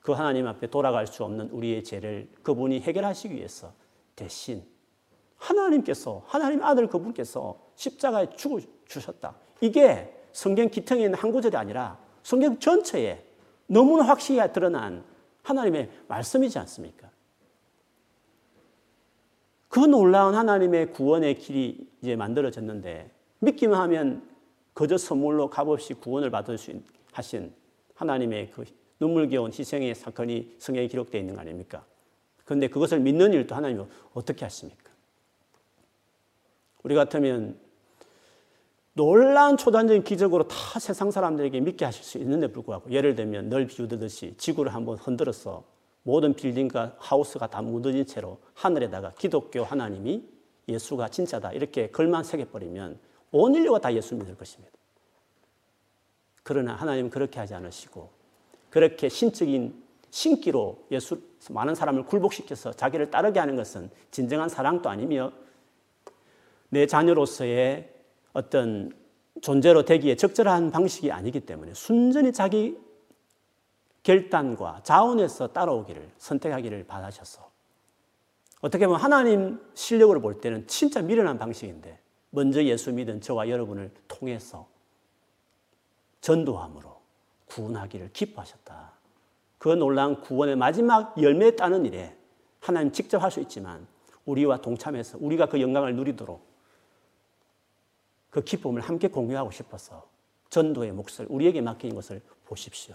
[0.00, 3.72] 그 하나님 앞에 돌아갈 수 없는 우리의 죄를 그분이 해결하시기 위해서
[4.16, 4.64] 대신
[5.36, 9.34] 하나님께서 하나님 아들 그분께서 십자가에 죽어 주셨다.
[9.60, 13.24] 이게 성경 기통에 있는 한 구절이 아니라 성경 전체에
[13.66, 15.04] 너무나 확실히 드러난
[15.46, 17.08] 하나님의 말씀이지 않습니까?
[19.68, 24.28] 그 놀라운 하나님의 구원의 길이 이제 만들어졌는데 믿기만 하면
[24.74, 26.72] 거저 선물로 값없이 구원을 받을 수
[27.12, 27.52] 하신
[27.94, 28.64] 하나님의 그
[28.98, 31.84] 눈물겨운 희생의 사건이 성경에 기록되어 있는 거 아닙니까?
[32.44, 34.92] 그런데 그것을 믿는 일도 하나님은 어떻게 하십니까?
[36.82, 37.58] 우리 같으면
[38.96, 44.34] 놀라운 초단적인 기적으로 다 세상 사람들에게 믿게 하실 수 있는데 불구하고 예를 들면 널 비우듯이
[44.38, 45.64] 지구를 한번 흔들어서
[46.02, 50.26] 모든 빌딩과 하우스가 다 무너진 채로 하늘에다가 기독교 하나님이
[50.68, 52.98] 예수가 진짜다 이렇게 글만 새겨버리면
[53.32, 54.72] 온 인류가 다 예수 믿을 것입니다.
[56.42, 58.08] 그러나 하나님은 그렇게 하지 않으시고
[58.70, 59.74] 그렇게 신적인
[60.08, 65.32] 신기로 예수 많은 사람을 굴복시켜서 자기를 따르게 하는 것은 진정한 사랑도 아니며
[66.70, 67.95] 내 자녀로서의
[68.36, 68.92] 어떤
[69.40, 72.78] 존재로 되기에 적절한 방식이 아니기 때문에 순전히 자기
[74.02, 77.50] 결단과 자원에서 따라오기를 선택하기를 바라셔서
[78.60, 84.68] 어떻게 보면 하나님 실력으로 볼 때는 진짜 미련한 방식인데 먼저 예수 믿은 저와 여러분을 통해서
[86.20, 86.94] 전도함으로
[87.46, 88.92] 구원하기를 기뻐하셨다.
[89.56, 92.14] 그 놀라운 구원의 마지막 열매 따는 일에
[92.60, 93.86] 하나님 직접 할 수 있지만
[94.26, 96.55] 우리와 동참해서 우리가 그 영광을 누리도록
[98.36, 100.06] 그 기쁨을 함께 공유하고 싶어서
[100.50, 102.94] 전도의 몫을 우리에게 맡긴 것을 보십시오.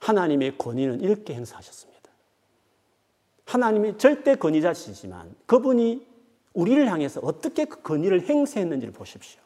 [0.00, 2.10] 하나님의 권위는 이렇게 행사하셨습니다.
[3.44, 6.08] 하나님이 절대 권위자시지만 그분이
[6.54, 9.40] 우리를 향해서 어떻게 그 권위를 행사했는지를 보십시오.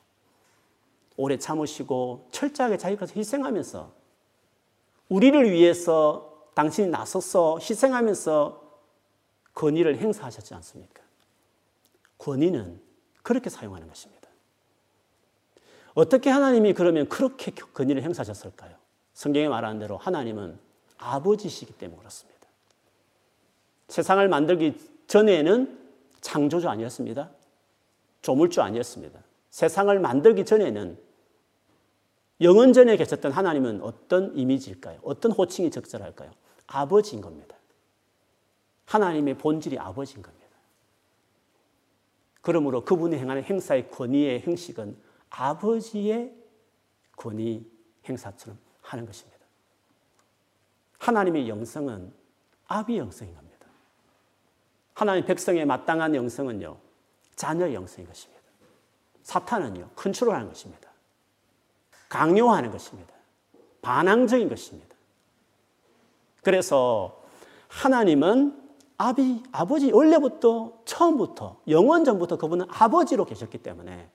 [1.19, 3.93] 오래 참으시고 철저하게 자기 것을 희생하면서
[5.11, 8.63] 우리를 위해서 당신이 나서서 희생하면서
[9.53, 11.03] 권위를 행사하셨지 않습니까?
[12.17, 12.92] 권위는
[13.23, 14.29] 그렇게 사용하는 것입니다.
[15.95, 18.77] 어떻게 하나님이 그러면 그렇게 권위를 행사하셨을까요?
[19.15, 20.59] 성경에 말하는 대로 하나님은
[20.99, 22.41] 아버지시기 때문에 그렇습니다.
[23.89, 25.79] 세상을 만들기 전에는
[26.21, 27.31] 창조주 아니었습니다.
[28.23, 29.21] 조물주 아니었습니다.
[29.51, 30.99] 세상을 만들기 전에는
[32.41, 35.01] 영원 전에 계셨던 하나님은 어떤 이미지일까요?
[35.03, 36.31] 어떤 호칭이 적절할까요?
[36.67, 37.57] 아버지인 겁니다.
[38.87, 40.42] 하나님의 본질이 아버지인 겁니다.
[42.43, 44.97] 그러므로 그분이 행하는 행사의 권위의 형식은
[45.31, 46.35] 아버지의
[47.17, 47.67] 권위
[48.07, 49.39] 행사처럼 하는 것입니다.
[50.99, 52.13] 하나님의 영성은
[52.67, 53.67] 아비의 영성인 겁니다.
[54.95, 56.77] 하나님 백성의 마땅한 영성은요,
[57.37, 58.43] 자녀의 영성인 것입니다.
[59.23, 60.91] 사탄은요, 컨트롤하는 것입니다.
[62.09, 63.15] 강요하는 것입니다.
[63.81, 64.95] 반항적인 것입니다.
[66.43, 67.25] 그래서
[67.69, 68.62] 하나님은
[69.03, 74.09] 아비, 아버지, 원래부터, 처음부터, 영원전부터 그분은 아버지로 계셨기 때문에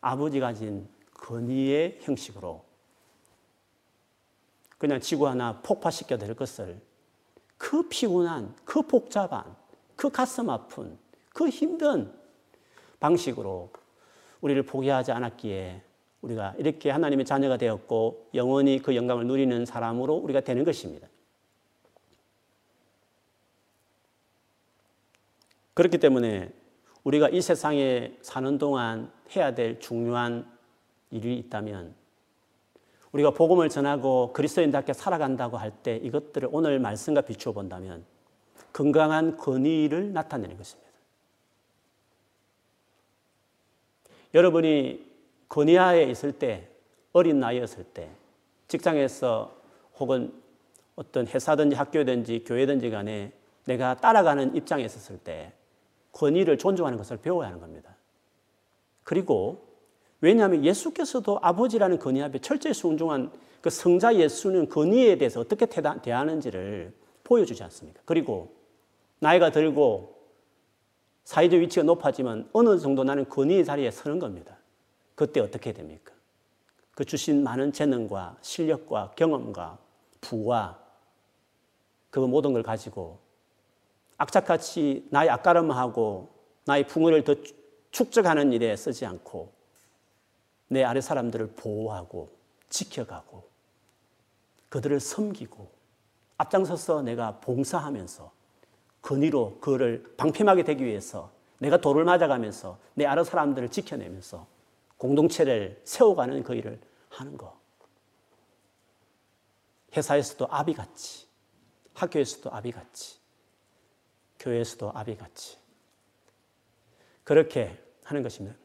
[0.00, 2.64] 아버지가 가진 권위의 형식으로
[4.78, 6.80] 그냥 지구 하나 폭파시켜 될 것을
[7.58, 9.44] 그 피곤한, 그 복잡한,
[9.94, 10.96] 그 가슴 아픈,
[11.34, 12.10] 그 힘든
[12.98, 13.68] 방식으로
[14.40, 15.82] 우리를 포기하지 않았기에
[16.22, 21.08] 우리가 이렇게 하나님의 자녀가 되었고 영원히 그 영광을 누리는 사람으로 우리가 되는 것입니다.
[25.74, 26.52] 그렇기 때문에
[27.04, 30.50] 우리가 이 세상에 사는 동안 해야 될 중요한
[31.10, 31.94] 일이 있다면
[33.12, 38.04] 우리가 복음을 전하고 그리스도인답게 살아간다고 할 때 이것들을 오늘 말씀과 비추어 본다면
[38.72, 40.90] 건강한 권위를 나타내는 것입니다.
[44.32, 45.10] 여러분이
[45.48, 46.68] 권위하에 있을 때,
[47.12, 48.08] 어린 나이였을 때,
[48.68, 49.52] 직장에서
[49.98, 50.32] 혹은
[50.94, 53.32] 어떤 회사든지 학교든지 교회든지 간에
[53.64, 55.52] 내가 따라가는 입장에 있었을 때
[56.12, 57.96] 권위를 존중하는 것을 배워야 하는 겁니다.
[59.04, 59.68] 그리고
[60.20, 66.94] 왜냐하면 예수께서도 아버지라는 권위 앞에 철저히 순종한 그 성자 예수는 건의에 대해서 어떻게 대하는지를
[67.24, 68.00] 보여주지 않습니까?
[68.04, 68.54] 그리고
[69.18, 70.20] 나이가 들고
[71.24, 74.56] 사회적 위치가 높아지면 어느 정도 나는 건의의 자리에 서는 겁니다.
[75.14, 76.12] 그때 어떻게 됩니까?
[76.94, 79.78] 그 주신 많은 재능과 실력과 경험과
[80.20, 80.78] 부와
[82.10, 83.18] 그 모든 걸 가지고
[84.20, 86.28] 악착같이 나의 악가름하고
[86.66, 87.34] 나의 풍요를 더
[87.90, 89.50] 축적하는 일에 쓰지 않고
[90.68, 92.30] 내 아래 사람들을 보호하고
[92.68, 93.48] 지켜가고
[94.68, 95.72] 그들을 섬기고
[96.36, 98.30] 앞장서서 내가 봉사하면서
[99.00, 104.46] 근위로 그를 방패막이 되기 위해서 내가 돌을 맞아가면서 내 아래 사람들을 지켜내면서
[104.98, 107.58] 공동체를 세워가는 그 일을 하는 거.
[109.96, 111.26] 회사에서도 아비같이,
[111.94, 113.19] 학교에서도 아비같이,
[114.40, 115.58] 교회에서도 아비같이.
[117.24, 118.56] 그렇게 하는 것입니다.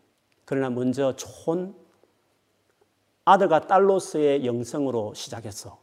[0.45, 1.75] 그러나 먼저 좋은
[3.25, 5.79] 아들과 딸로서의 영성으로 시작해서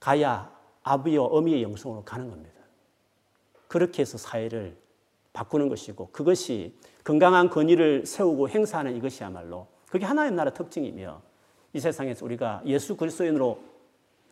[0.00, 2.60] 가야 아비와 어미의 영성으로 가는 겁니다.
[3.68, 4.76] 그렇게 해서 사회를
[5.32, 11.20] 바꾸는 것이고 그것이 건강한 권위를 세우고 행사하는 이것이야말로 그게 하나님 나라 특징이며
[11.72, 13.60] 이 세상에서 우리가 예수 그리스도인으로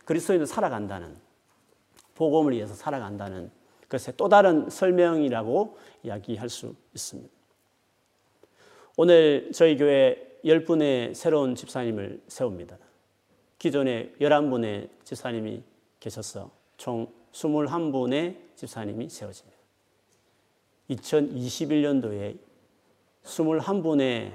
[0.05, 1.15] 그리스도인으로 살아간다는
[2.15, 3.51] 복음을 위해서 살아간다는
[3.97, 7.29] 것의 또 다른 설명이라고 이야기할 수 있습니다.
[8.97, 12.77] 오늘 저희 교회 10분의 새로운 집사님을 세웁니다.
[13.57, 15.63] 기존에 11분의 집사님이
[15.99, 19.57] 계셔서 총 21분의 집사님이 세워집니다.
[20.89, 22.37] 2021년도에
[23.23, 24.31] 21분의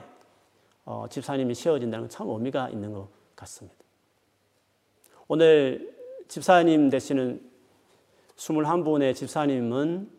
[0.85, 3.79] 어, 집사님이 세워진다는 건 참 의미가 있는 것 같습니다.
[5.29, 5.97] 오늘
[6.27, 7.50] 집사님 되시는
[8.41, 10.11] 21분의 집사님은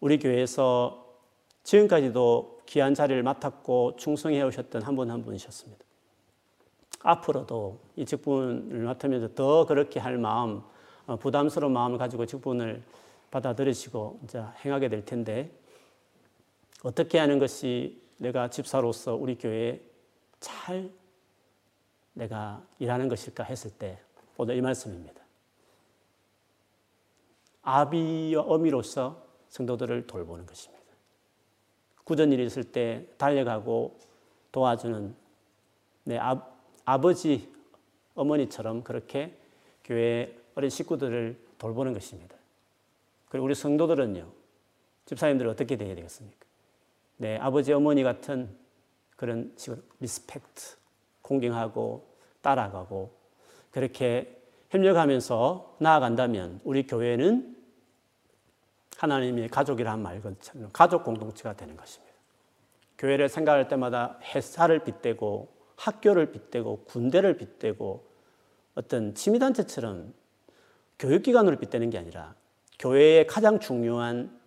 [0.00, 1.06] 우리 교회에서
[1.62, 5.84] 지금까지도 귀한 자리를 맡았고 충성해 오셨던 한 분한 분이셨습니다.
[7.02, 10.62] 앞으로도 이 직분을 맡으면서 더 그렇게 할 마음,
[11.06, 12.82] 어, 부담스러운 마음을 가지고 직분을
[13.30, 15.50] 받아들이시고 이제 행하게 될 텐데
[16.82, 19.80] 어떻게 하는 것이 내가 집사로서 우리 교회에
[20.40, 20.90] 잘
[22.12, 24.00] 내가 일하는 것일까 했을 때
[24.36, 25.21] 오늘 이 말씀입니다.
[27.62, 30.82] 아비와 어미로서 성도들을 돌보는 것입니다.
[32.04, 33.98] 궂은 일이 있을 때 달려가고
[34.50, 35.14] 도와주는
[36.04, 36.44] 내 아,
[36.84, 37.52] 아버지,
[38.14, 39.38] 어머니처럼 그렇게
[39.84, 42.36] 교회 어린 식구들을 돌보는 것입니다.
[43.28, 44.30] 그리고 우리 성도들은요,
[45.06, 46.46] 집사님들 어떻게 되어야 되겠습니까?
[47.18, 48.50] 네, 아버지, 어머니 같은
[49.16, 50.76] 그런 식으로 respect,
[51.22, 52.04] 공경하고
[52.42, 53.14] 따라가고
[53.70, 54.41] 그렇게
[54.72, 57.54] 협력하면서 나아간다면 우리 교회는
[58.96, 62.14] 하나님의 가족이란 말 것처럼 가족 공동체가 되는 것입니다.
[62.96, 68.06] 교회를 생각할 때마다 회사를 빗대고 학교를 빗대고 군대를 빗대고
[68.74, 70.14] 어떤 취미단체처럼
[70.98, 72.34] 교육기관으로 빗대는 게 아니라
[72.78, 74.40] 교회의 가장 중요한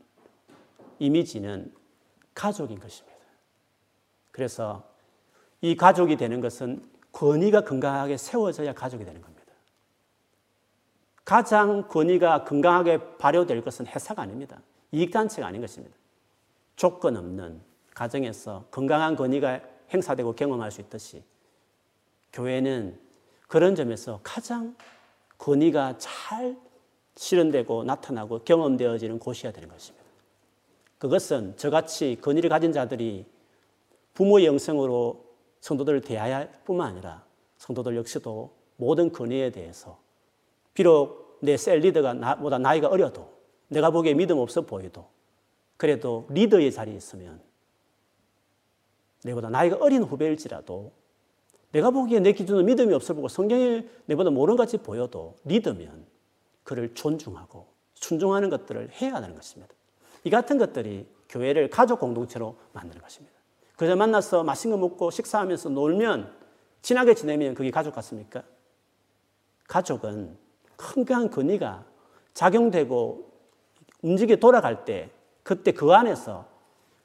[0.97, 1.71] 이미지는
[2.33, 3.15] 가족인 것입니다.
[4.31, 4.89] 그래서
[5.61, 9.34] 이 가족이 되는 것은 권위가 건강하게 세워져야 가족이 되는 겁니다.
[11.25, 14.61] 가장 권위가 건강하게 발효될 것은 회사가 아닙니다.
[14.91, 15.95] 이익단체가 아닌 것입니다.
[16.75, 17.61] 조건 없는
[17.95, 19.61] 가정에서 건강한 권위가
[19.91, 21.23] 행사되고 경험할 수 있듯이
[22.31, 22.99] 교회는
[23.47, 24.75] 그런 점에서 가장
[25.37, 26.57] 권위가 잘
[27.15, 30.05] 실현되고 나타나고 경험되어지는 곳이어야 되는 것입니다.
[30.99, 33.25] 그것은 저같이 권위를 가진 자들이
[34.13, 35.25] 부모의 영성으로
[35.61, 37.23] 성도들을 대해야 할 뿐만 아니라
[37.57, 40.04] 성도들 역시도 모든 권위에 대해서
[40.75, 43.33] 비록 내 셀 리더가 나보다 나이가 어려도
[43.69, 45.07] 내가 보기에 믿음 없어 보여도
[45.77, 47.41] 그래도 리더의 자리에 있으면
[49.23, 50.91] 내보다 나이가 어린 후배일지라도
[51.71, 56.05] 내가 보기에 내 기준으로 믿음이 없어 보고 성경이 내보다 모르는 같이 보여도 리더면
[56.63, 59.73] 그를 존중하고 순종하는 것들을 해야 하는 것입니다.
[60.23, 63.35] 이 같은 것들이 교회를 가족 공동체로 만드는 것입니다.
[63.75, 66.33] 그저 만나서 맛있는 거 먹고 식사하면서 놀면
[66.81, 68.43] 친하게 지내면 그게 가족 같습니까?
[69.67, 70.37] 가족은
[70.77, 71.85] 건강한 권위가
[72.33, 73.31] 작용되고
[74.01, 75.09] 움직여 돌아갈 때
[75.43, 76.47] 그때 그 안에서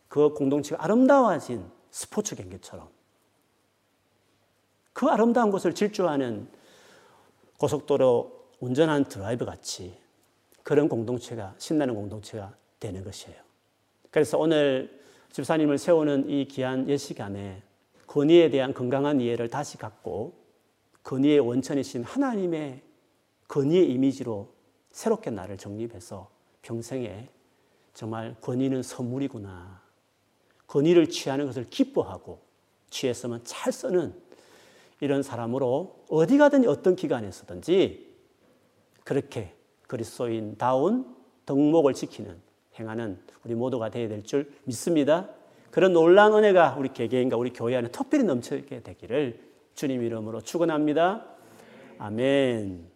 [0.08, 2.88] 그 공동체가 아름다워진 스포츠 경기처럼
[4.92, 6.48] 그 아름다운 곳을 질주하는
[7.58, 9.96] 고속도로 운전하는 드라이브 같이
[10.62, 13.36] 그런 공동체가 신나는 공동체가 되는 것이에요.
[14.10, 15.00] 그래서 오늘
[15.32, 17.62] 집사님을 세우는 이 귀한 예시간에
[18.06, 20.34] 권위에 대한 건강한 이해를 다시 갖고
[21.04, 22.82] 권위의 원천이신 하나님의
[23.51, 24.48] 권위의 이미지로
[24.92, 26.30] 새롭게 나를 정립해서
[26.62, 27.28] 평생에
[27.92, 29.82] 정말 권위는 선물이구나.
[30.68, 32.40] 권위를 취하는 것을 기뻐하고
[32.90, 34.14] 취했으면 잘 쓰는
[35.01, 38.09] 이런 사람으로 어디 가든 어떤 기관에서든지
[39.03, 39.53] 그렇게
[39.88, 42.36] 그리스도인다운 덕목을 지키는
[42.78, 45.28] 행하는 우리 모두가 되어야 될 줄 믿습니다.
[45.72, 49.40] 그런 놀라운 은혜가 우리 개개인과 우리 교회 안에 특별히 넘치게 되기를
[49.74, 51.26] 주님 이름으로 축원합니다.
[51.98, 52.89] 아멘.